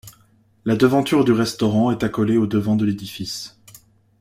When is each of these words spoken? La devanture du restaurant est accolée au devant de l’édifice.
La 0.65 0.75
devanture 0.75 1.23
du 1.23 1.31
restaurant 1.31 1.91
est 1.91 2.03
accolée 2.03 2.35
au 2.37 2.47
devant 2.47 2.75
de 2.75 2.85
l’édifice. 2.85 3.59